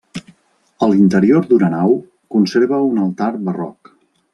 [0.85, 1.95] A l'interior d'una nau
[2.37, 3.99] conserva un altar barroc.